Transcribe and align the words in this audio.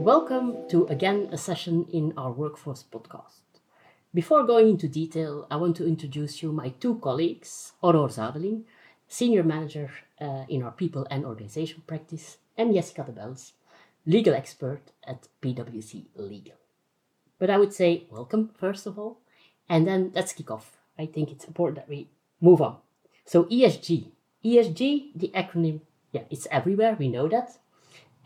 Welcome 0.00 0.66
to 0.70 0.86
again 0.86 1.28
a 1.30 1.36
session 1.36 1.86
in 1.92 2.14
our 2.16 2.32
Workforce 2.32 2.82
podcast. 2.90 3.42
Before 4.14 4.44
going 4.44 4.70
into 4.70 4.88
detail, 4.88 5.46
I 5.50 5.56
want 5.56 5.76
to 5.76 5.86
introduce 5.86 6.42
you 6.42 6.52
my 6.52 6.70
two 6.80 6.94
colleagues, 7.00 7.74
Aurore 7.82 8.08
Zadeling, 8.08 8.62
Senior 9.08 9.42
Manager 9.42 9.90
uh, 10.18 10.44
in 10.48 10.62
our 10.62 10.70
People 10.70 11.06
and 11.10 11.26
Organization 11.26 11.82
practice, 11.86 12.38
and 12.56 12.72
Jessica 12.72 13.02
de 13.04 13.12
Bels, 13.12 13.52
Legal 14.06 14.32
Expert 14.32 14.80
at 15.06 15.28
PwC 15.42 16.06
Legal. 16.16 16.56
But 17.38 17.50
I 17.50 17.58
would 17.58 17.74
say 17.74 18.04
welcome, 18.10 18.52
first 18.58 18.86
of 18.86 18.98
all, 18.98 19.18
and 19.68 19.86
then 19.86 20.12
let's 20.14 20.32
kick 20.32 20.50
off. 20.50 20.78
I 20.98 21.04
think 21.04 21.30
it's 21.30 21.44
important 21.44 21.76
that 21.76 21.90
we 21.90 22.08
move 22.40 22.62
on. 22.62 22.78
So, 23.26 23.44
ESG. 23.44 24.06
ESG, 24.42 25.10
the 25.14 25.30
acronym, 25.34 25.82
yeah, 26.10 26.22
it's 26.30 26.48
everywhere, 26.50 26.96
we 26.98 27.08
know 27.08 27.28
that 27.28 27.58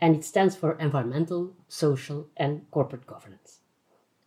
and 0.01 0.15
it 0.15 0.23
stands 0.23 0.55
for 0.55 0.77
environmental, 0.79 1.53
social, 1.67 2.27
and 2.37 2.69
corporate 2.71 3.07
governance. 3.07 3.59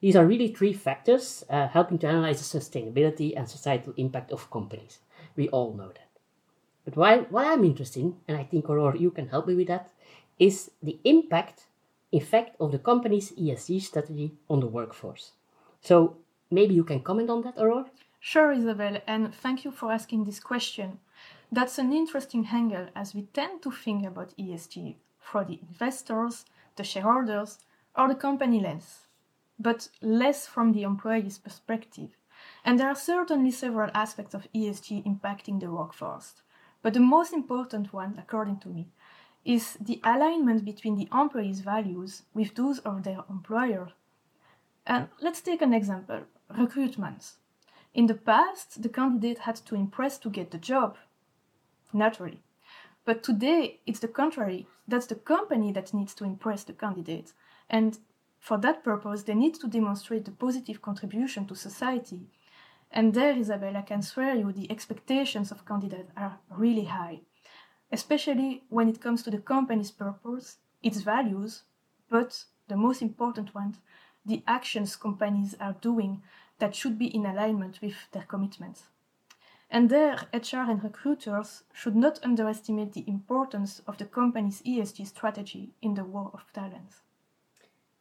These 0.00 0.16
are 0.16 0.26
really 0.26 0.48
three 0.48 0.72
factors 0.72 1.44
uh, 1.50 1.68
helping 1.68 1.98
to 1.98 2.06
analyze 2.06 2.38
the 2.38 2.58
sustainability 2.58 3.34
and 3.36 3.48
societal 3.48 3.94
impact 3.96 4.30
of 4.30 4.50
companies. 4.50 5.00
We 5.36 5.48
all 5.48 5.74
know 5.74 5.88
that. 5.88 6.08
But 6.84 6.96
why, 6.96 7.18
what 7.30 7.46
I'm 7.46 7.64
interested 7.64 8.00
in, 8.00 8.16
and 8.28 8.36
I 8.36 8.44
think 8.44 8.66
Aurore, 8.66 8.98
you 8.98 9.10
can 9.10 9.28
help 9.28 9.46
me 9.48 9.54
with 9.54 9.68
that, 9.68 9.90
is 10.38 10.70
the 10.82 10.98
impact, 11.04 11.66
effect 12.12 12.56
of 12.60 12.72
the 12.72 12.78
company's 12.78 13.32
ESG 13.32 13.82
strategy 13.82 14.34
on 14.48 14.60
the 14.60 14.66
workforce. 14.66 15.32
So 15.80 16.16
maybe 16.50 16.74
you 16.74 16.84
can 16.84 17.02
comment 17.02 17.28
on 17.28 17.42
that, 17.42 17.56
Aurore? 17.56 17.86
Sure, 18.20 18.52
Isabel, 18.52 18.98
and 19.06 19.34
thank 19.34 19.64
you 19.64 19.70
for 19.70 19.92
asking 19.92 20.24
this 20.24 20.40
question. 20.40 20.98
That's 21.50 21.78
an 21.78 21.92
interesting 21.92 22.48
angle 22.52 22.88
as 22.94 23.14
we 23.14 23.22
tend 23.22 23.62
to 23.62 23.70
think 23.70 24.06
about 24.06 24.36
ESG 24.38 24.96
for 25.30 25.44
the 25.44 25.60
investors, 25.68 26.44
the 26.76 26.84
shareholders, 26.84 27.58
or 27.94 28.08
the 28.08 28.14
company 28.14 28.60
lens, 28.60 29.06
but 29.58 29.88
less 30.00 30.46
from 30.46 30.72
the 30.72 30.82
employee's 30.82 31.38
perspective. 31.38 32.10
And 32.64 32.78
there 32.78 32.88
are 32.88 32.94
certainly 32.94 33.50
several 33.50 33.90
aspects 33.94 34.34
of 34.34 34.48
ESG 34.54 35.04
impacting 35.04 35.60
the 35.60 35.70
workforce. 35.70 36.34
But 36.82 36.94
the 36.94 37.00
most 37.00 37.32
important 37.32 37.92
one, 37.92 38.16
according 38.18 38.58
to 38.60 38.68
me, 38.68 38.88
is 39.44 39.76
the 39.80 40.00
alignment 40.04 40.64
between 40.64 40.96
the 40.96 41.08
employee's 41.12 41.60
values 41.60 42.22
with 42.34 42.54
those 42.54 42.78
of 42.80 43.02
their 43.02 43.24
employer. 43.28 43.92
And 44.86 45.08
let's 45.20 45.40
take 45.40 45.62
an 45.62 45.74
example 45.74 46.20
recruitment. 46.56 47.32
In 47.94 48.06
the 48.06 48.14
past, 48.14 48.82
the 48.82 48.88
candidate 48.88 49.40
had 49.40 49.56
to 49.66 49.74
impress 49.74 50.18
to 50.18 50.30
get 50.30 50.50
the 50.50 50.58
job, 50.58 50.96
naturally. 51.92 52.42
But 53.08 53.22
today, 53.22 53.80
it's 53.86 54.00
the 54.00 54.08
contrary. 54.08 54.66
That's 54.86 55.06
the 55.06 55.14
company 55.14 55.72
that 55.72 55.94
needs 55.94 56.14
to 56.16 56.24
impress 56.24 56.64
the 56.64 56.74
candidate. 56.74 57.32
And 57.70 57.98
for 58.38 58.58
that 58.58 58.84
purpose, 58.84 59.22
they 59.22 59.34
need 59.34 59.54
to 59.60 59.66
demonstrate 59.66 60.26
the 60.26 60.30
positive 60.30 60.82
contribution 60.82 61.46
to 61.46 61.54
society. 61.54 62.26
And 62.90 63.14
there, 63.14 63.34
Isabel, 63.34 63.78
I 63.78 63.80
can 63.80 64.02
swear 64.02 64.36
you 64.36 64.52
the 64.52 64.70
expectations 64.70 65.50
of 65.50 65.64
candidates 65.64 66.10
are 66.18 66.38
really 66.50 66.84
high, 66.84 67.22
especially 67.90 68.64
when 68.68 68.90
it 68.90 69.00
comes 69.00 69.22
to 69.22 69.30
the 69.30 69.38
company's 69.38 69.90
purpose, 69.90 70.58
its 70.82 71.00
values, 71.00 71.62
but 72.10 72.44
the 72.68 72.76
most 72.76 73.00
important 73.00 73.54
one, 73.54 73.78
the 74.26 74.42
actions 74.46 74.96
companies 74.96 75.54
are 75.58 75.76
doing 75.80 76.20
that 76.58 76.76
should 76.76 76.98
be 76.98 77.06
in 77.06 77.24
alignment 77.24 77.80
with 77.80 77.96
their 78.12 78.24
commitments. 78.24 78.82
And 79.70 79.90
there, 79.90 80.26
HR 80.32 80.70
and 80.70 80.82
recruiters 80.82 81.62
should 81.74 81.94
not 81.94 82.20
underestimate 82.24 82.94
the 82.94 83.04
importance 83.06 83.82
of 83.86 83.98
the 83.98 84.06
company's 84.06 84.62
ESG 84.62 85.06
strategy 85.06 85.70
in 85.82 85.94
the 85.94 86.04
war 86.04 86.30
of 86.32 86.50
talents. 86.54 87.02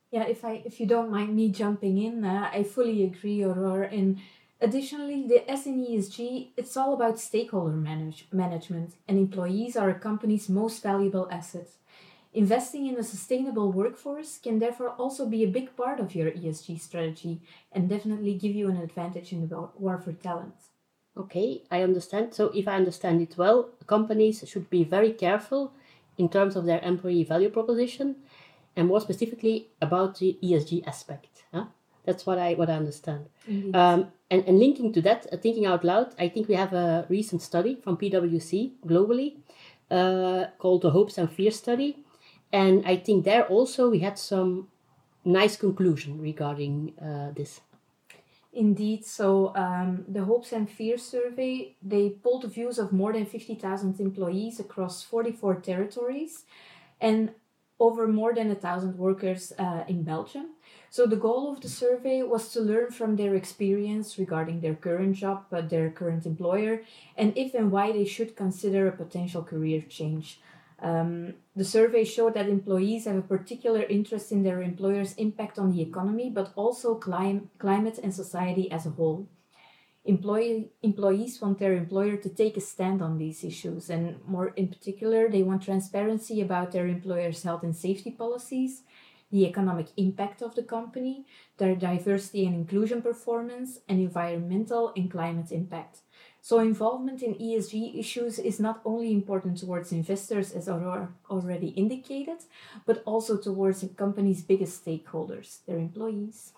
Yeah, 0.09 0.23
if 0.23 0.45
I 0.45 0.61
if 0.63 0.79
you 0.79 0.85
don't 0.85 1.11
mind 1.11 1.35
me 1.35 1.49
jumping 1.49 1.97
in, 1.97 2.23
uh, 2.23 2.49
I 2.53 2.63
fully 2.63 3.03
agree, 3.03 3.43
Aurora. 3.43 3.89
And 3.89 4.19
additionally, 4.61 5.27
the 5.27 5.49
S 5.51 5.65
in 5.65 5.85
ESG, 5.85 6.51
it's 6.55 6.77
all 6.77 6.93
about 6.93 7.19
stakeholder 7.19 7.75
manage, 7.75 8.27
management, 8.31 8.93
and 9.05 9.17
employees 9.17 9.75
are 9.75 9.89
a 9.89 9.99
company's 9.99 10.47
most 10.47 10.81
valuable 10.81 11.27
asset. 11.29 11.67
Investing 12.33 12.87
in 12.87 12.95
a 12.97 13.03
sustainable 13.03 13.73
workforce 13.73 14.37
can 14.37 14.59
therefore 14.59 14.91
also 14.91 15.25
be 15.25 15.43
a 15.43 15.55
big 15.57 15.75
part 15.75 15.99
of 15.99 16.15
your 16.15 16.31
ESG 16.31 16.79
strategy 16.79 17.41
and 17.73 17.89
definitely 17.89 18.35
give 18.35 18.55
you 18.55 18.69
an 18.69 18.77
advantage 18.77 19.33
in 19.33 19.49
the 19.49 19.69
war 19.77 19.97
for 19.97 20.13
talent. 20.13 20.55
Okay, 21.17 21.63
I 21.71 21.81
understand. 21.81 22.33
So, 22.33 22.51
if 22.53 22.67
I 22.67 22.75
understand 22.75 23.21
it 23.21 23.37
well, 23.37 23.69
companies 23.87 24.43
should 24.47 24.69
be 24.69 24.83
very 24.83 25.11
careful 25.11 25.73
in 26.17 26.29
terms 26.29 26.55
of 26.55 26.65
their 26.65 26.79
employee 26.81 27.23
value 27.23 27.49
proposition 27.49 28.15
and 28.75 28.87
more 28.87 29.01
specifically 29.01 29.69
about 29.81 30.19
the 30.19 30.37
ESG 30.43 30.87
aspect. 30.87 31.45
Huh? 31.53 31.65
That's 32.05 32.25
what 32.25 32.37
I 32.37 32.53
what 32.53 32.69
I 32.69 32.75
understand. 32.75 33.25
Um, 33.73 34.11
and, 34.29 34.43
and 34.47 34.59
linking 34.59 34.93
to 34.93 35.01
that, 35.01 35.27
uh, 35.31 35.37
thinking 35.37 35.65
out 35.65 35.83
loud, 35.83 36.13
I 36.19 36.29
think 36.29 36.47
we 36.47 36.55
have 36.55 36.73
a 36.73 37.05
recent 37.09 37.41
study 37.41 37.75
from 37.83 37.97
PwC 37.97 38.71
globally 38.85 39.37
uh, 39.91 40.45
called 40.57 40.83
the 40.83 40.91
Hopes 40.91 41.17
and 41.17 41.29
Fears 41.29 41.57
study, 41.57 41.97
and 42.53 42.85
I 42.85 42.97
think 42.97 43.25
there 43.25 43.45
also 43.45 43.89
we 43.89 43.99
had 43.99 44.17
some 44.17 44.69
nice 45.25 45.57
conclusion 45.57 46.21
regarding 46.21 46.93
uh, 47.01 47.31
this. 47.35 47.61
Indeed, 48.57 49.05
so 49.05 49.55
um, 49.55 50.03
the 50.07 50.23
Hopes 50.23 50.51
and 50.51 50.67
Fears 50.67 51.03
survey, 51.03 51.75
they 51.79 52.09
polled 52.09 52.51
views 52.51 52.79
of 52.79 52.91
more 52.91 53.13
than 53.13 53.27
50,000 53.27 53.99
employees 53.99 54.59
across 54.59 55.03
44 55.03 55.57
territories 55.61 56.43
and 56.99 57.35
over 57.79 58.07
more 58.07 58.33
than 58.33 58.49
a 58.49 58.55
thousand 58.55 58.97
workers 58.97 59.53
uh, 59.59 59.83
in 59.87 60.01
Belgium. 60.01 60.55
So 60.89 61.05
the 61.05 61.15
goal 61.15 61.53
of 61.53 61.61
the 61.61 61.69
survey 61.69 62.23
was 62.23 62.51
to 62.53 62.59
learn 62.59 62.89
from 62.89 63.15
their 63.15 63.35
experience 63.35 64.17
regarding 64.17 64.61
their 64.61 64.73
current 64.73 65.17
job, 65.17 65.45
uh, 65.51 65.61
their 65.61 65.91
current 65.91 66.25
employer, 66.25 66.81
and 67.15 67.37
if 67.37 67.53
and 67.53 67.71
why 67.71 67.91
they 67.91 68.05
should 68.05 68.35
consider 68.35 68.87
a 68.87 68.91
potential 68.91 69.43
career 69.43 69.83
change. 69.87 70.39
Um, 70.79 71.33
the 71.55 71.65
survey 71.65 72.03
showed 72.03 72.35
that 72.35 72.47
employees 72.47 73.05
have 73.05 73.15
a 73.15 73.21
particular 73.21 73.81
interest 73.83 74.31
in 74.31 74.43
their 74.43 74.61
employer's 74.61 75.13
impact 75.15 75.57
on 75.57 75.71
the 75.71 75.81
economy, 75.81 76.29
but 76.29 76.53
also 76.55 76.95
clim- 76.95 77.49
climate 77.57 77.99
and 78.01 78.13
society 78.13 78.71
as 78.71 78.85
a 78.85 78.91
whole. 78.91 79.27
Employee, 80.05 80.69
employees 80.83 81.41
want 81.41 81.59
their 81.59 81.73
employer 81.73 82.15
to 82.15 82.29
take 82.29 82.55
a 82.55 82.61
stand 82.61 83.01
on 83.01 83.17
these 83.17 83.43
issues, 83.43 83.89
and 83.89 84.15
more 84.25 84.49
in 84.49 84.69
particular, 84.69 85.27
they 85.27 85.43
want 85.43 85.63
transparency 85.63 86.39
about 86.39 86.71
their 86.71 86.87
employer's 86.87 87.43
health 87.43 87.63
and 87.63 87.75
safety 87.75 88.11
policies, 88.11 88.83
the 89.31 89.45
economic 89.45 89.87
impact 89.97 90.41
of 90.41 90.55
the 90.55 90.63
company, 90.63 91.25
their 91.57 91.75
diversity 91.75 92.45
and 92.45 92.55
inclusion 92.55 93.01
performance, 93.01 93.79
and 93.89 93.99
environmental 93.99 94.93
and 94.95 95.11
climate 95.11 95.51
impact. 95.51 95.99
So 96.47 96.59
involvement 96.59 97.21
in 97.21 97.35
ESG 97.35 97.99
issues 97.99 98.39
is 98.39 98.57
not 98.57 98.79
only 98.85 99.11
important 99.11 99.57
towards 99.57 99.91
investors, 99.91 100.53
as 100.53 100.69
Aurore 100.69 101.09
already 101.29 101.73
indicated, 101.75 102.37
but 102.85 103.03
also 103.03 103.35
towards 103.35 103.83
a 103.83 103.89
company's 103.89 104.43
biggest 104.43 104.85
stakeholders, 104.85 105.57
their 105.65 105.77
employees. 105.77 106.53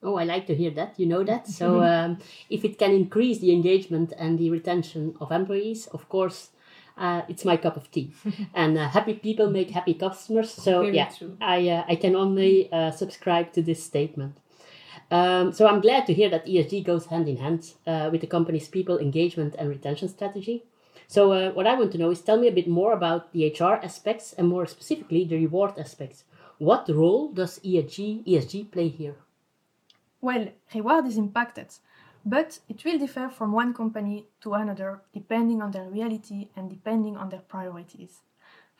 Oh, 0.00 0.14
I 0.14 0.22
like 0.22 0.46
to 0.46 0.54
hear 0.54 0.70
that. 0.74 0.94
You 0.96 1.06
know 1.06 1.24
that. 1.24 1.48
So, 1.48 1.82
um, 1.92 2.18
if 2.50 2.64
it 2.64 2.78
can 2.78 2.92
increase 2.92 3.40
the 3.40 3.50
engagement 3.50 4.12
and 4.16 4.38
the 4.38 4.48
retention 4.50 5.16
of 5.20 5.32
employees, 5.32 5.88
of 5.88 6.08
course, 6.08 6.50
uh, 6.96 7.22
it's 7.28 7.44
my 7.44 7.56
cup 7.56 7.76
of 7.76 7.90
tea. 7.90 8.12
and 8.54 8.78
uh, 8.78 8.88
happy 8.88 9.14
people 9.14 9.50
make 9.50 9.70
happy 9.70 9.94
customers. 9.94 10.52
So, 10.52 10.82
Very 10.82 10.98
yeah, 10.98 11.10
I 11.40 11.68
uh, 11.68 11.84
I 11.88 11.96
can 11.96 12.14
only 12.14 12.70
uh, 12.70 12.92
subscribe 12.92 13.52
to 13.54 13.60
this 13.60 13.82
statement. 13.82 14.36
Um, 15.10 15.52
so 15.52 15.66
I'm 15.66 15.80
glad 15.80 16.06
to 16.06 16.14
hear 16.14 16.28
that 16.30 16.46
ESG 16.46 16.84
goes 16.84 17.06
hand 17.06 17.28
in 17.28 17.36
hand 17.36 17.72
uh, 17.86 18.08
with 18.10 18.20
the 18.20 18.26
company's 18.26 18.68
people 18.68 18.98
engagement 18.98 19.54
and 19.58 19.68
retention 19.68 20.08
strategy. 20.08 20.64
So 21.08 21.32
uh, 21.32 21.52
what 21.52 21.66
I 21.66 21.74
want 21.74 21.92
to 21.92 21.98
know 21.98 22.10
is 22.10 22.20
tell 22.20 22.38
me 22.38 22.48
a 22.48 22.52
bit 22.52 22.66
more 22.66 22.92
about 22.92 23.32
the 23.32 23.46
HR 23.48 23.74
aspects 23.84 24.32
and 24.32 24.48
more 24.48 24.66
specifically 24.66 25.24
the 25.24 25.36
reward 25.36 25.78
aspects. 25.78 26.24
What 26.58 26.88
role 26.88 27.30
does 27.32 27.60
ESG, 27.60 28.26
ESG 28.26 28.70
play 28.72 28.88
here? 28.88 29.14
Well, 30.20 30.48
reward 30.74 31.06
is 31.06 31.18
impacted, 31.18 31.68
but 32.24 32.58
it 32.68 32.84
will 32.84 32.98
differ 32.98 33.28
from 33.28 33.52
one 33.52 33.74
company 33.74 34.24
to 34.40 34.54
another 34.54 35.02
depending 35.12 35.62
on 35.62 35.70
their 35.70 35.88
reality 35.88 36.48
and 36.56 36.68
depending 36.68 37.16
on 37.16 37.28
their 37.28 37.42
priorities. 37.46 38.22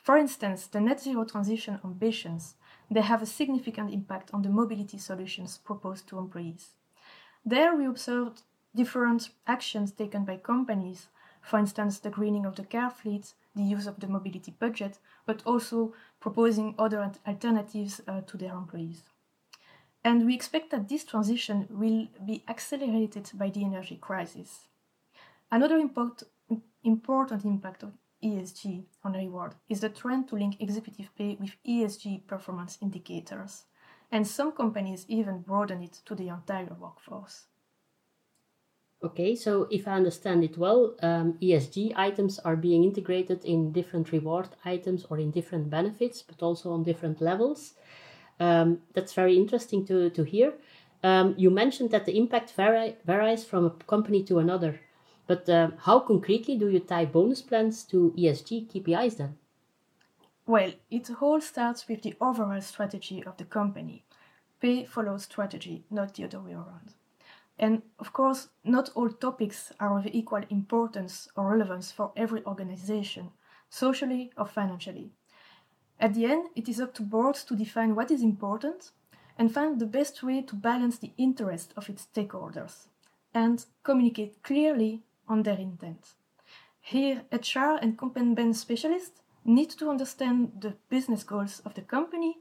For 0.07 0.17
instance, 0.17 0.69
the 0.69 0.81
net 0.81 1.01
zero 1.01 1.25
transition 1.25 1.81
ambitions 1.85 2.55
they 2.89 3.01
have 3.01 3.23
a 3.23 3.27
significant 3.27 3.93
impact 3.93 4.33
on 4.33 4.43
the 4.43 4.49
mobility 4.49 4.99
solutions 4.99 5.59
proposed 5.59 6.07
to 6.07 6.19
employees. 6.21 6.75
There 7.45 7.75
we 7.75 7.87
observed 7.87 8.43
different 8.73 9.31
actions 9.49 9.91
taken 9.91 10.25
by 10.25 10.37
companies, 10.37 11.09
for 11.43 11.59
instance, 11.59 11.99
the 11.99 12.11
greening 12.11 12.47
of 12.47 12.55
the 12.55 12.63
car 12.63 12.89
fleet, 12.89 13.35
the 13.57 13.65
use 13.65 13.89
of 13.89 13.99
the 13.99 14.07
mobility 14.07 14.55
budget, 14.57 15.01
but 15.27 15.43
also 15.45 15.93
proposing 16.21 16.77
other 16.79 17.11
alternatives 17.27 18.01
uh, 18.07 18.21
to 18.29 18.37
their 18.37 18.55
employees. 18.55 19.03
And 20.05 20.25
we 20.25 20.37
expect 20.37 20.71
that 20.71 20.89
this 20.89 21.03
transition 21.03 21.67
will 21.69 22.07
be 22.25 22.45
accelerated 22.47 23.29
by 23.35 23.51
the 23.51 23.65
energy 23.65 23.99
crisis. 24.01 24.69
Another 25.51 25.79
import, 25.79 26.23
important 26.85 27.45
impact 27.45 27.83
ESG 28.27 28.85
on 29.05 29.13
reward 29.13 29.55
is 29.69 29.81
the 29.81 29.89
trend 29.89 30.29
to 30.29 30.37
link 30.37 30.61
executive 30.61 31.15
pay 31.17 31.37
with 31.39 31.53
ESG 31.67 32.27
performance 32.27 32.79
indicators, 32.83 33.65
and 34.11 34.27
some 34.27 34.53
companies 34.53 35.05
even 35.09 35.43
broaden 35.43 35.83
it 35.83 36.01
to 36.07 36.15
the 36.15 36.29
entire 36.29 36.75
workforce. 36.81 37.47
Okay, 39.05 39.37
so 39.37 39.69
if 39.71 39.87
I 39.87 39.93
understand 39.93 40.43
it 40.43 40.57
well, 40.57 40.95
um, 41.03 41.35
ESG 41.41 41.93
items 41.97 42.39
are 42.41 42.57
being 42.57 42.83
integrated 42.83 43.45
in 43.45 43.73
different 43.73 44.11
reward 44.11 44.49
items 44.65 45.05
or 45.11 45.19
in 45.19 45.31
different 45.31 45.71
benefits, 45.71 46.23
but 46.23 46.43
also 46.43 46.73
on 46.73 46.83
different 46.83 47.21
levels. 47.21 47.75
Um, 48.41 48.81
that's 48.95 49.13
very 49.13 49.37
interesting 49.37 49.87
to, 49.87 50.11
to 50.11 50.25
hear. 50.25 50.55
Um, 51.05 51.35
you 51.37 51.51
mentioned 51.51 51.91
that 51.91 52.07
the 52.07 52.17
impact 52.17 52.53
vari- 52.57 52.97
varies 53.05 53.45
from 53.45 53.67
a 53.67 53.71
company 53.87 54.25
to 54.25 54.39
another, 54.39 54.81
but 55.27 55.49
um, 55.49 55.75
how 55.79 56.01
concretely 56.01 56.57
do 56.57 56.69
you 56.69 56.81
tie 56.81 57.05
bonus 57.05 57.43
plans 57.43 57.85
to 57.85 58.15
ESG 58.17 58.71
KPIs 58.71 59.17
then? 59.17 59.37
Well, 60.47 60.73
it 60.91 61.11
all 61.21 61.41
starts 61.41 61.89
with 61.89 62.03
the 62.03 62.15
overall 62.21 62.61
strategy 62.61 63.25
of 63.25 63.37
the 63.37 63.45
company. 63.45 64.05
Pay 64.61 64.85
follows 64.85 65.25
strategy, 65.25 65.85
not 65.91 66.15
the 66.15 66.25
other 66.25 66.41
way 66.41 66.53
around. 66.53 66.95
And 67.59 67.83
of 67.99 68.13
course, 68.13 68.49
not 68.65 68.91
all 68.95 69.09
topics 69.09 69.73
are 69.81 69.99
of 69.99 70.07
equal 70.07 70.43
importance 70.51 71.29
or 71.35 71.51
relevance 71.51 71.91
for 71.91 72.13
every 72.17 72.45
organization, 72.45 73.31
socially 73.69 74.31
or 74.37 74.47
financially. 74.47 75.11
At 75.99 76.15
the 76.15 76.27
end, 76.27 76.49
it 76.55 76.69
is 76.69 76.81
up 76.81 76.95
to 76.95 77.03
boards 77.03 77.43
to 77.45 77.57
define 77.57 77.95
what 77.95 78.11
is 78.11 78.23
important 78.23 78.91
and 79.39 79.53
find 79.53 79.81
the 79.81 79.87
best 79.87 80.23
way 80.23 80.43
to 80.43 80.55
balance 80.55 80.99
the 80.99 81.13
interest 81.17 81.73
of 81.77 81.89
its 81.89 82.07
stakeholders 82.07 82.87
and 83.35 83.65
communicate 83.83 84.43
clearly 84.43 85.03
on 85.29 85.43
their 85.43 85.59
intent. 85.59 86.15
Here, 86.81 87.23
HR 87.33 87.79
and 87.81 87.99
company 87.99 88.53
specialists 88.53 89.21
need 89.45 89.71
to 89.71 89.91
understand 89.91 90.53
the 90.61 90.75
business 90.89 91.23
goals 91.23 91.61
of 91.65 91.75
the 91.75 91.83
company 91.83 92.39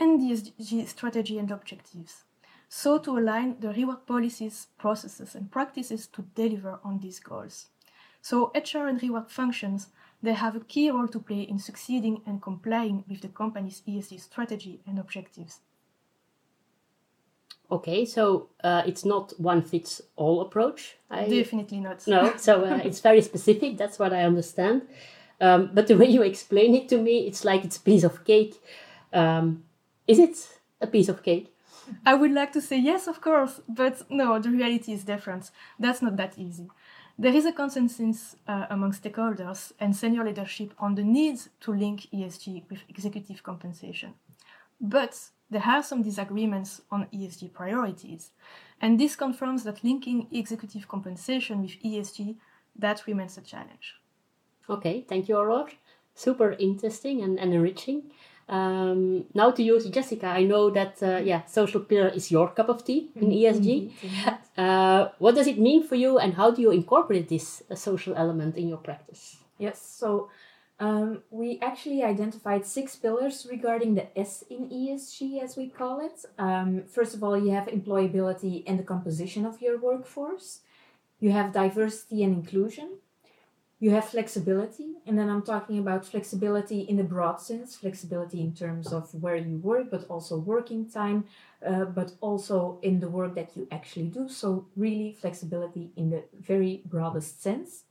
and 0.00 0.20
the 0.20 0.34
ESG 0.34 0.88
strategy 0.88 1.38
and 1.38 1.50
objectives, 1.50 2.24
so 2.68 2.98
to 2.98 3.18
align 3.18 3.56
the 3.60 3.72
reward 3.72 4.06
policies, 4.06 4.68
processes, 4.78 5.34
and 5.34 5.50
practices 5.50 6.06
to 6.06 6.22
deliver 6.34 6.80
on 6.82 7.00
these 7.00 7.20
goals. 7.20 7.66
So 8.22 8.52
HR 8.54 8.86
and 8.86 9.02
reward 9.02 9.30
functions 9.30 9.88
they 10.22 10.34
have 10.34 10.54
a 10.54 10.60
key 10.60 10.88
role 10.88 11.08
to 11.08 11.18
play 11.18 11.42
in 11.42 11.58
succeeding 11.58 12.22
and 12.24 12.40
complying 12.40 13.04
with 13.08 13.22
the 13.22 13.28
company's 13.28 13.82
ESG 13.86 14.20
strategy 14.20 14.80
and 14.86 14.98
objectives. 14.98 15.58
Okay, 17.72 18.04
so 18.04 18.48
uh, 18.62 18.82
it's 18.86 19.02
not 19.02 19.32
one 19.40 19.62
fits 19.62 20.02
all 20.16 20.42
approach. 20.42 20.98
I... 21.10 21.26
Definitely 21.26 21.80
not. 21.80 22.06
No, 22.06 22.34
so 22.36 22.66
uh, 22.66 22.80
it's 22.84 23.00
very 23.00 23.22
specific. 23.22 23.78
That's 23.78 23.98
what 23.98 24.12
I 24.12 24.24
understand. 24.24 24.82
Um, 25.40 25.70
but 25.72 25.86
the 25.86 25.96
way 25.96 26.06
you 26.06 26.22
explain 26.22 26.74
it 26.74 26.86
to 26.90 26.98
me, 26.98 27.26
it's 27.26 27.46
like 27.46 27.64
it's 27.64 27.78
a 27.78 27.80
piece 27.80 28.04
of 28.04 28.24
cake. 28.24 28.60
Um, 29.10 29.64
is 30.06 30.18
it 30.18 30.36
a 30.82 30.86
piece 30.86 31.08
of 31.08 31.22
cake? 31.22 31.48
I 32.04 32.12
would 32.14 32.32
like 32.32 32.52
to 32.52 32.60
say 32.60 32.78
yes, 32.78 33.08
of 33.08 33.22
course, 33.22 33.62
but 33.66 34.02
no, 34.10 34.38
the 34.38 34.50
reality 34.50 34.92
is 34.92 35.04
different. 35.04 35.50
That's 35.78 36.02
not 36.02 36.16
that 36.18 36.38
easy. 36.38 36.68
There 37.18 37.34
is 37.34 37.46
a 37.46 37.52
consensus 37.52 38.36
uh, 38.46 38.66
among 38.68 38.92
stakeholders 38.92 39.72
and 39.80 39.96
senior 39.96 40.24
leadership 40.24 40.74
on 40.78 40.94
the 40.94 41.04
need 41.04 41.38
to 41.60 41.72
link 41.72 42.06
ESG 42.12 42.64
with 42.70 42.80
executive 42.88 43.42
compensation. 43.42 44.14
But 44.82 45.16
there 45.48 45.62
are 45.64 45.82
some 45.82 46.02
disagreements 46.02 46.82
on 46.90 47.06
ESG 47.14 47.52
priorities, 47.52 48.32
and 48.80 48.98
this 48.98 49.14
confirms 49.14 49.62
that 49.62 49.84
linking 49.84 50.26
executive 50.32 50.88
compensation 50.88 51.62
with 51.62 51.80
ESG 51.84 52.36
that 52.76 53.06
remains 53.06 53.38
a 53.38 53.42
challenge. 53.42 53.94
Okay, 54.68 55.04
thank 55.08 55.28
you, 55.28 55.36
Aurore. 55.36 55.70
Super 56.14 56.52
interesting 56.58 57.22
and, 57.22 57.38
and 57.38 57.54
enriching. 57.54 58.10
Um, 58.48 59.24
now 59.34 59.50
to 59.52 59.62
you, 59.62 59.80
Jessica. 59.88 60.26
I 60.26 60.42
know 60.44 60.68
that 60.70 61.02
uh, 61.02 61.20
yeah, 61.24 61.44
social 61.46 61.80
pillar 61.80 62.08
is 62.08 62.30
your 62.30 62.48
cup 62.48 62.68
of 62.68 62.84
tea 62.84 63.10
in 63.14 63.28
mm-hmm. 63.28 63.66
ESG. 63.66 63.92
Uh, 64.58 65.08
what 65.18 65.34
does 65.34 65.46
it 65.46 65.58
mean 65.58 65.82
for 65.82 65.94
you, 65.94 66.18
and 66.18 66.34
how 66.34 66.50
do 66.50 66.60
you 66.60 66.70
incorporate 66.72 67.26
this 67.28 67.62
uh, 67.70 67.74
social 67.74 68.14
element 68.14 68.56
in 68.56 68.68
your 68.68 68.76
practice? 68.76 69.38
Yes, 69.58 69.80
so 69.80 70.28
um, 70.82 71.22
we 71.30 71.60
actually 71.62 72.02
identified 72.02 72.66
six 72.66 72.96
pillars 72.96 73.46
regarding 73.48 73.94
the 73.94 74.06
S 74.18 74.42
in 74.50 74.68
ESG, 74.68 75.40
as 75.40 75.56
we 75.56 75.68
call 75.68 76.00
it. 76.00 76.24
Um, 76.38 76.82
first 76.88 77.14
of 77.14 77.22
all, 77.22 77.38
you 77.38 77.52
have 77.52 77.68
employability 77.68 78.64
and 78.66 78.80
the 78.80 78.82
composition 78.82 79.46
of 79.46 79.62
your 79.62 79.78
workforce. 79.78 80.58
You 81.20 81.30
have 81.30 81.52
diversity 81.52 82.24
and 82.24 82.34
inclusion. 82.34 82.98
You 83.78 83.90
have 83.90 84.06
flexibility, 84.06 84.96
and 85.06 85.16
then 85.16 85.28
I'm 85.28 85.42
talking 85.42 85.78
about 85.78 86.04
flexibility 86.04 86.80
in 86.80 86.96
the 86.96 87.04
broad 87.04 87.40
sense 87.40 87.76
flexibility 87.76 88.40
in 88.40 88.52
terms 88.52 88.92
of 88.92 89.14
where 89.14 89.36
you 89.36 89.58
work, 89.58 89.88
but 89.88 90.04
also 90.08 90.36
working 90.36 90.90
time, 90.90 91.26
uh, 91.64 91.84
but 91.84 92.12
also 92.20 92.80
in 92.82 92.98
the 92.98 93.08
work 93.08 93.36
that 93.36 93.56
you 93.56 93.68
actually 93.70 94.08
do. 94.08 94.28
So, 94.28 94.66
really, 94.76 95.16
flexibility 95.20 95.92
in 95.96 96.10
the 96.10 96.24
very 96.40 96.82
broadest 96.86 97.40
sense 97.40 97.84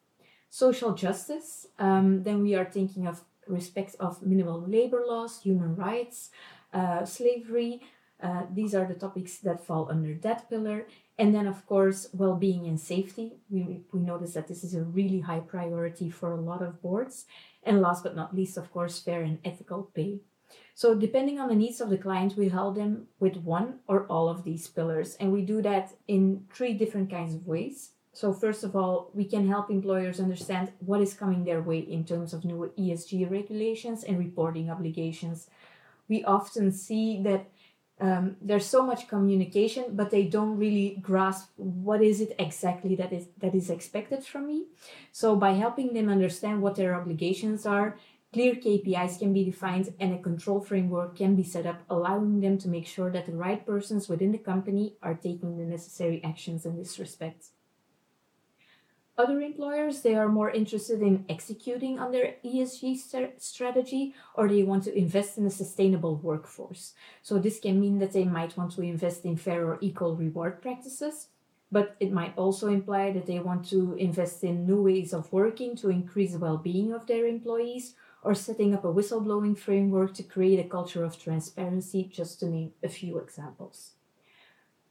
social 0.52 0.94
justice, 0.94 1.66
um, 1.80 2.24
then 2.24 2.44
we 2.44 2.54
are 2.56 2.66
thinking 2.66 3.08
of 3.08 3.24
respect 3.48 3.96
of 4.00 4.22
minimal 4.22 4.62
labor 4.62 5.04
laws, 5.08 5.42
human 5.42 5.76
rights, 5.76 6.30
uh, 6.74 7.06
slavery. 7.06 7.82
Uh, 8.22 8.44
these 8.54 8.76
are 8.76 8.86
the 8.86 8.94
topics 8.94 9.40
that 9.40 9.66
fall 9.66 9.88
under 9.90 10.14
that 10.16 10.48
pillar. 10.50 10.86
And 11.18 11.34
then, 11.34 11.48
of 11.48 11.66
course, 11.66 12.08
well 12.14 12.36
being 12.36 12.68
and 12.68 12.80
safety. 12.80 13.38
We, 13.50 13.82
we 13.92 14.02
notice 14.02 14.34
that 14.34 14.48
this 14.48 14.64
is 14.64 14.76
a 14.76 14.84
really 14.84 15.22
high 15.22 15.40
priority 15.40 16.10
for 16.10 16.34
a 16.34 16.42
lot 16.42 16.62
of 16.62 16.82
boards. 16.82 17.26
And 17.64 17.82
last 17.82 18.04
but 18.04 18.16
not 18.16 18.36
least, 18.36 18.58
of 18.58 18.72
course, 18.72 19.00
fair 19.00 19.22
and 19.22 19.40
ethical 19.46 19.90
pay. 19.96 20.20
So, 20.76 20.96
depending 20.96 21.40
on 21.40 21.48
the 21.48 21.56
needs 21.56 21.80
of 21.80 21.90
the 21.90 21.98
client, 21.98 22.36
we 22.36 22.50
help 22.50 22.76
them 22.76 23.08
with 23.20 23.38
one 23.38 23.80
or 23.88 24.06
all 24.08 24.28
of 24.28 24.44
these 24.44 24.68
pillars. 24.68 25.16
And 25.16 25.32
we 25.32 25.44
do 25.44 25.62
that 25.62 25.94
in 26.08 26.46
three 26.54 26.74
different 26.74 27.10
kinds 27.10 27.34
of 27.36 27.48
ways. 27.48 27.92
So, 28.14 28.34
first 28.34 28.64
of 28.64 28.76
all, 28.76 29.10
we 29.14 29.24
can 29.24 29.48
help 29.48 29.70
employers 29.70 30.20
understand 30.20 30.72
what 30.80 31.02
is 31.02 31.14
coming 31.14 31.46
their 31.46 31.62
way 31.62 31.80
in 31.80 32.04
terms 32.04 32.34
of 32.34 32.44
new 32.44 32.72
ESG 32.78 33.30
regulations 33.32 34.04
and 34.04 34.20
reporting 34.20 34.70
obligations. 34.70 35.48
We 36.10 36.24
often 36.26 36.74
see 36.74 37.22
that 37.24 37.50
um, 38.02 38.36
there's 38.42 38.66
so 38.66 38.86
much 38.86 39.08
communication, 39.08 39.86
but 39.92 40.12
they 40.12 40.24
don't 40.24 40.58
really 40.58 40.98
grasp 41.02 41.52
what 41.56 42.02
is 42.02 42.20
it 42.20 42.36
exactly 42.38 42.96
that 42.96 43.14
is 43.14 43.28
that 43.38 43.56
is 43.56 43.70
expected 43.70 44.26
from 44.26 44.48
me. 44.48 44.66
So, 45.14 45.38
by 45.38 45.52
helping 45.54 45.94
them 45.94 46.10
understand 46.10 46.62
what 46.62 46.76
their 46.76 46.96
obligations 46.96 47.66
are, 47.66 47.98
clear 48.34 48.56
KPIs 48.56 49.20
can 49.20 49.32
be 49.32 49.46
defined 49.46 49.94
and 50.02 50.14
a 50.14 50.22
control 50.22 50.60
framework 50.60 51.16
can 51.16 51.38
be 51.38 51.44
set 51.44 51.66
up, 51.66 51.82
allowing 51.90 52.42
them 52.42 52.58
to 52.58 52.68
make 52.68 52.88
sure 52.88 53.10
that 53.10 53.26
the 53.26 53.38
right 53.46 53.66
persons 53.66 54.10
within 54.10 54.34
the 54.34 54.38
company 54.38 54.96
are 55.02 55.16
taking 55.16 55.58
the 55.58 55.64
necessary 55.64 56.22
actions 56.26 56.66
in 56.66 56.76
this 56.76 57.00
respect. 57.00 57.46
Other 59.22 59.40
employers, 59.40 60.02
they 60.02 60.16
are 60.16 60.28
more 60.28 60.50
interested 60.50 61.00
in 61.04 61.26
executing 61.30 62.00
on 62.00 62.12
their 62.12 62.38
ESG 62.44 62.98
st- 62.98 63.40
strategy 63.40 64.16
or 64.34 64.48
they 64.48 64.64
want 64.64 64.84
to 64.86 64.98
invest 64.98 65.38
in 65.38 65.46
a 65.46 65.52
sustainable 65.52 66.16
workforce. 66.16 66.96
So, 67.22 67.38
this 67.38 67.60
can 67.60 67.80
mean 67.80 68.00
that 68.00 68.14
they 68.14 68.26
might 68.26 68.58
want 68.58 68.72
to 68.72 68.82
invest 68.82 69.24
in 69.24 69.38
fair 69.38 69.68
or 69.68 69.78
equal 69.80 70.16
reward 70.16 70.64
practices, 70.64 71.28
but 71.72 71.96
it 72.00 72.12
might 72.12 72.36
also 72.36 72.68
imply 72.70 73.12
that 73.12 73.28
they 73.28 73.40
want 73.40 73.70
to 73.70 73.94
invest 73.94 74.44
in 74.44 74.66
new 74.66 74.82
ways 74.82 75.14
of 75.14 75.32
working 75.32 75.76
to 75.76 75.92
increase 75.92 76.32
the 76.32 76.40
well 76.40 76.58
being 76.58 76.92
of 76.92 77.06
their 77.06 77.28
employees 77.28 77.94
or 78.24 78.34
setting 78.34 78.74
up 78.74 78.86
a 78.86 78.92
whistleblowing 78.92 79.56
framework 79.56 80.16
to 80.16 80.24
create 80.24 80.66
a 80.66 80.68
culture 80.68 81.04
of 81.04 81.20
transparency, 81.20 82.10
just 82.12 82.40
to 82.40 82.48
name 82.48 82.72
a 82.82 82.90
few 82.90 83.20
examples. 83.20 84.01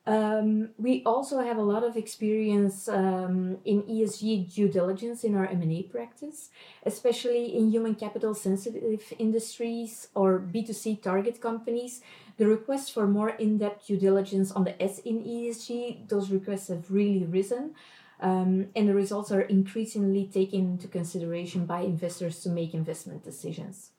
Um, 0.07 0.71
we 0.78 1.02
also 1.04 1.40
have 1.40 1.59
a 1.59 1.62
lot 1.62 1.85
of 1.85 1.97
experience 1.97 2.88
um, 2.88 3.59
in 3.64 3.83
ESG 3.83 4.52
due 4.54 4.69
diligence 4.69 5.25
in 5.25 5.35
our 5.35 5.47
M&A 5.47 5.83
practice, 5.83 6.50
especially 6.85 7.54
in 7.54 7.71
human 7.71 7.95
capital 7.95 8.35
sensitive 8.35 9.12
industries 9.19 10.09
or 10.14 10.40
B2C 10.40 11.02
target 11.02 11.40
companies. 11.40 12.00
The 12.38 12.47
requests 12.47 12.88
for 12.88 13.07
more 13.07 13.30
in-depth 13.30 13.87
due 13.87 13.99
diligence 13.99 14.50
on 14.50 14.64
the 14.64 14.83
S 14.83 14.99
in 15.00 15.23
ESG, 15.23 16.09
those 16.09 16.30
requests 16.30 16.69
have 16.69 16.90
really 16.90 17.26
risen. 17.26 17.75
Um, 18.23 18.69
and 18.76 18.88
the 18.88 18.95
results 18.95 19.30
are 19.33 19.42
increasingly 19.42 20.26
taken 20.26 20.61
into 20.73 20.88
consideration 20.88 21.66
by 21.66 21.80
investors 21.80 22.40
to 22.40 22.50
make 22.50 22.75
investment 22.75 23.25
decisions. 23.25 23.90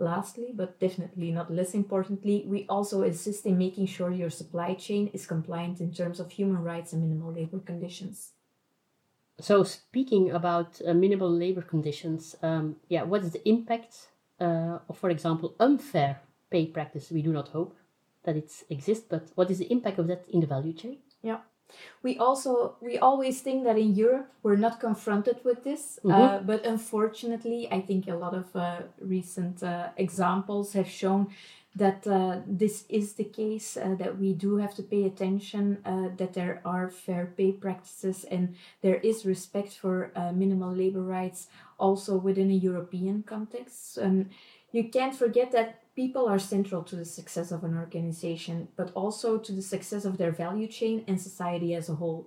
Lastly, 0.00 0.52
but 0.54 0.78
definitely 0.78 1.32
not 1.32 1.52
less 1.52 1.74
importantly, 1.74 2.44
we 2.46 2.66
also 2.68 3.02
assist 3.02 3.44
in 3.46 3.58
making 3.58 3.86
sure 3.86 4.12
your 4.12 4.30
supply 4.30 4.74
chain 4.74 5.10
is 5.12 5.26
compliant 5.26 5.80
in 5.80 5.92
terms 5.92 6.20
of 6.20 6.30
human 6.30 6.62
rights 6.62 6.92
and 6.92 7.02
minimal 7.02 7.32
labor 7.32 7.58
conditions. 7.58 8.30
So, 9.40 9.64
speaking 9.64 10.30
about 10.30 10.80
uh, 10.86 10.94
minimal 10.94 11.30
labor 11.30 11.62
conditions, 11.62 12.36
um, 12.42 12.76
yeah, 12.88 13.02
what 13.02 13.22
is 13.22 13.32
the 13.32 13.48
impact 13.48 14.08
uh, 14.40 14.78
of, 14.88 14.98
for 14.98 15.10
example, 15.10 15.56
unfair 15.58 16.20
pay 16.50 16.66
practice? 16.66 17.10
We 17.10 17.22
do 17.22 17.32
not 17.32 17.48
hope 17.48 17.76
that 18.22 18.36
it 18.36 18.52
exists, 18.70 19.04
but 19.08 19.30
what 19.34 19.50
is 19.50 19.58
the 19.58 19.70
impact 19.72 19.98
of 19.98 20.06
that 20.06 20.26
in 20.28 20.40
the 20.40 20.46
value 20.46 20.72
chain? 20.72 20.98
Yeah. 21.22 21.38
We 22.02 22.18
also 22.18 22.76
we 22.80 22.98
always 22.98 23.40
think 23.40 23.64
that 23.64 23.76
in 23.78 23.94
Europe 23.94 24.28
we're 24.42 24.56
not 24.56 24.80
confronted 24.80 25.38
with 25.44 25.64
this, 25.64 25.98
uh, 26.04 26.08
Mhm. 26.08 26.46
but 26.46 26.64
unfortunately, 26.66 27.68
I 27.70 27.80
think 27.80 28.08
a 28.08 28.14
lot 28.16 28.34
of 28.34 28.54
uh, 28.56 28.82
recent 29.00 29.62
uh, 29.62 29.88
examples 29.96 30.72
have 30.72 30.88
shown 30.88 31.28
that 31.76 32.06
uh, 32.06 32.40
this 32.46 32.84
is 32.88 33.14
the 33.14 33.24
case. 33.24 33.76
Uh, 33.76 33.94
that 33.98 34.18
we 34.18 34.32
do 34.32 34.56
have 34.56 34.74
to 34.74 34.82
pay 34.82 35.04
attention. 35.04 35.78
Uh, 35.84 36.08
that 36.16 36.32
there 36.32 36.60
are 36.64 36.88
fair 36.90 37.26
pay 37.36 37.52
practices 37.52 38.24
and 38.24 38.56
there 38.82 38.96
is 38.96 39.24
respect 39.26 39.72
for 39.72 40.10
uh, 40.16 40.32
minimal 40.32 40.72
labor 40.74 41.02
rights 41.02 41.48
also 41.78 42.16
within 42.16 42.50
a 42.50 42.54
European 42.54 43.22
context. 43.22 43.98
And 43.98 44.30
you 44.72 44.84
can't 44.88 45.14
forget 45.14 45.52
that 45.52 45.82
people 45.98 46.28
are 46.28 46.38
central 46.38 46.84
to 46.84 46.94
the 46.94 47.04
success 47.04 47.50
of 47.50 47.64
an 47.64 47.76
organization, 47.76 48.68
but 48.76 48.92
also 48.94 49.36
to 49.36 49.50
the 49.50 49.68
success 49.74 50.04
of 50.04 50.16
their 50.16 50.30
value 50.30 50.68
chain 50.68 51.02
and 51.08 51.20
society 51.20 51.74
as 51.74 51.88
a 51.88 51.96
whole. 51.96 52.24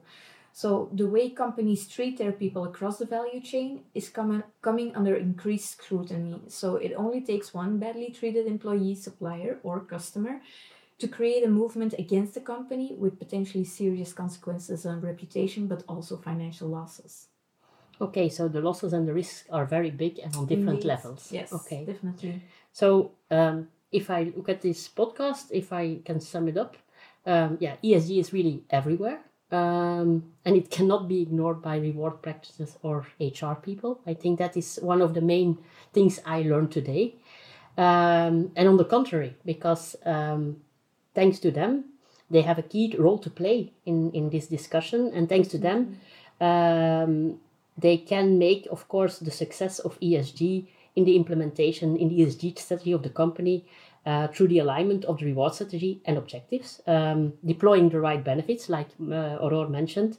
So 0.51 0.89
the 0.91 1.07
way 1.07 1.29
companies 1.29 1.87
treat 1.87 2.17
their 2.17 2.33
people 2.33 2.65
across 2.65 2.97
the 2.97 3.05
value 3.05 3.39
chain 3.39 3.69
is 3.95 4.09
coming 4.09 4.43
coming 4.61 4.89
under 4.99 5.15
increased 5.15 5.69
scrutiny. 5.77 6.41
So 6.59 6.67
it 6.75 6.93
only 7.03 7.21
takes 7.21 7.53
one 7.53 7.79
badly 7.83 8.09
treated 8.19 8.45
employee, 8.45 8.95
supplier, 8.95 9.53
or 9.63 9.79
customer 9.95 10.33
to 10.99 11.07
create 11.07 11.45
a 11.45 11.55
movement 11.61 11.93
against 11.97 12.33
the 12.33 12.45
company 12.53 12.87
with 13.03 13.19
potentially 13.23 13.63
serious 13.63 14.11
consequences 14.21 14.85
on 14.85 14.99
reputation, 15.11 15.67
but 15.67 15.85
also 15.87 16.17
financial 16.17 16.67
losses. 16.67 17.13
Okay, 18.01 18.29
so 18.29 18.47
the 18.47 18.61
losses 18.61 18.93
and 18.93 19.07
the 19.07 19.13
risks 19.13 19.43
are 19.49 19.65
very 19.65 19.91
big 19.91 20.19
and 20.19 20.35
on 20.35 20.45
different 20.47 20.83
Indeed. 20.83 20.93
levels. 20.93 21.29
Yes, 21.31 21.53
Okay. 21.53 21.85
definitely. 21.85 22.41
So 22.71 23.11
um, 23.29 23.67
if 23.91 24.09
I 24.09 24.31
look 24.35 24.49
at 24.49 24.61
this 24.61 24.87
podcast, 24.87 25.47
if 25.51 25.73
I 25.73 25.99
can 26.05 26.19
sum 26.19 26.47
it 26.47 26.57
up, 26.57 26.77
um, 27.25 27.57
yeah, 27.59 27.75
ESG 27.83 28.19
is 28.19 28.33
really 28.33 28.63
everywhere. 28.69 29.19
Um, 29.51 30.31
and 30.45 30.55
it 30.55 30.71
cannot 30.71 31.09
be 31.09 31.21
ignored 31.21 31.61
by 31.61 31.77
reward 31.77 32.21
practices 32.21 32.77
or 32.83 33.05
HR 33.19 33.53
people. 33.53 33.99
I 34.07 34.13
think 34.13 34.39
that 34.39 34.55
is 34.55 34.79
one 34.81 35.01
of 35.01 35.13
the 35.13 35.21
main 35.21 35.57
things 35.91 36.19
I 36.25 36.43
learned 36.43 36.71
today. 36.71 37.15
Um, 37.77 38.51
and 38.55 38.67
on 38.67 38.77
the 38.77 38.85
contrary, 38.85 39.35
because 39.45 39.97
um, 40.05 40.61
thanks 41.13 41.39
to 41.39 41.51
them, 41.51 41.85
they 42.29 42.41
have 42.43 42.59
a 42.59 42.63
key 42.63 42.95
role 42.97 43.17
to 43.19 43.29
play 43.29 43.73
in, 43.85 44.11
in 44.11 44.29
this 44.29 44.47
discussion. 44.47 45.11
And 45.13 45.27
thanks 45.27 45.49
to 45.49 45.57
them, 45.57 45.99
um, 46.39 47.39
they 47.77 47.97
can 47.97 48.37
make, 48.39 48.67
of 48.71 48.87
course, 48.87 49.19
the 49.19 49.31
success 49.31 49.79
of 49.79 49.99
ESG 49.99 50.67
in 50.95 51.05
the 51.05 51.15
implementation 51.15 51.95
in 51.97 52.09
the 52.09 52.19
ESG 52.21 52.59
strategy 52.59 52.91
of 52.91 53.03
the 53.03 53.09
company 53.09 53.65
uh, 54.05 54.27
through 54.27 54.47
the 54.47 54.59
alignment 54.59 55.05
of 55.05 55.19
the 55.19 55.25
reward 55.25 55.53
strategy 55.53 56.01
and 56.05 56.17
objectives, 56.17 56.81
um, 56.87 57.33
deploying 57.45 57.89
the 57.89 57.99
right 57.99 58.23
benefits, 58.23 58.69
like 58.69 58.87
uh, 58.99 59.37
Aurore 59.39 59.69
mentioned, 59.69 60.17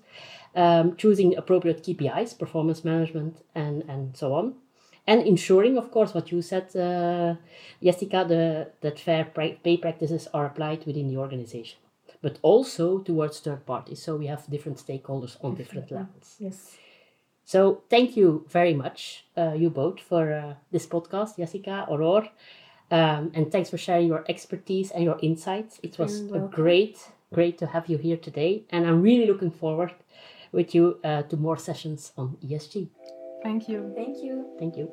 um, 0.54 0.96
choosing 0.96 1.36
appropriate 1.36 1.82
KPIs, 1.82 2.38
performance 2.38 2.84
management, 2.84 3.38
and, 3.54 3.82
and 3.88 4.16
so 4.16 4.34
on. 4.34 4.54
And 5.06 5.26
ensuring, 5.26 5.76
of 5.78 5.90
course, 5.90 6.14
what 6.14 6.30
you 6.30 6.42
said, 6.42 6.76
uh, 6.76 7.34
Jessica, 7.82 8.24
the, 8.28 8.68
that 8.82 9.00
fair 9.00 9.24
pay 9.24 9.76
practices 9.76 10.28
are 10.32 10.46
applied 10.46 10.86
within 10.86 11.08
the 11.08 11.16
organization, 11.16 11.80
but 12.20 12.38
also 12.42 12.98
towards 13.00 13.40
third 13.40 13.66
parties. 13.66 14.00
So 14.00 14.14
we 14.14 14.26
have 14.26 14.48
different 14.48 14.78
stakeholders 14.78 15.36
on 15.42 15.56
different 15.56 15.90
levels. 15.90 16.36
Yes. 16.38 16.76
So 17.44 17.82
thank 17.90 18.16
you 18.16 18.46
very 18.48 18.74
much, 18.74 19.24
uh, 19.36 19.52
you 19.52 19.70
both, 19.70 20.00
for 20.00 20.32
uh, 20.32 20.54
this 20.70 20.86
podcast, 20.86 21.36
Jessica, 21.36 21.86
Aurore. 21.90 22.28
Um, 22.90 23.32
and 23.34 23.50
thanks 23.50 23.70
for 23.70 23.78
sharing 23.78 24.06
your 24.06 24.24
expertise 24.28 24.90
and 24.90 25.02
your 25.02 25.18
insights. 25.22 25.80
It 25.82 25.98
was 25.98 26.20
a 26.32 26.40
great, 26.40 26.98
great 27.32 27.58
to 27.58 27.66
have 27.66 27.88
you 27.88 27.98
here 27.98 28.18
today. 28.18 28.64
And 28.70 28.86
I'm 28.86 29.02
really 29.02 29.26
looking 29.26 29.50
forward 29.50 29.94
with 30.52 30.74
you 30.74 31.00
uh, 31.02 31.22
to 31.22 31.36
more 31.36 31.56
sessions 31.56 32.12
on 32.16 32.36
ESG. 32.44 32.88
Thank 33.42 33.68
you. 33.68 33.92
Thank 33.96 34.22
you. 34.22 34.46
Thank 34.58 34.76
you. 34.76 34.92